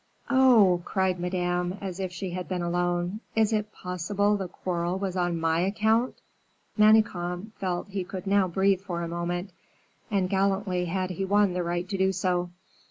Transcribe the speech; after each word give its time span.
"Oh!" 0.31 0.81
cried 0.83 1.19
Madame, 1.19 1.77
as 1.79 1.99
if 1.99 2.11
she 2.11 2.31
had 2.31 2.47
been 2.47 2.63
alone, 2.63 3.19
"is 3.35 3.53
it 3.53 3.71
possible 3.71 4.35
the 4.35 4.47
quarrel 4.47 4.97
was 4.97 5.15
on 5.15 5.39
my 5.39 5.59
account!" 5.59 6.15
Manicamp 6.75 7.53
felt 7.59 7.89
he 7.89 8.03
could 8.03 8.25
now 8.25 8.47
breathe 8.47 8.81
for 8.81 9.03
a 9.03 9.07
moment 9.07 9.51
and 10.09 10.27
gallantly 10.27 10.85
had 10.85 11.11
he 11.11 11.23
won 11.23 11.53
the 11.53 11.61
right 11.61 11.87
to 11.87 11.99
do 11.99 12.11
so. 12.11 12.49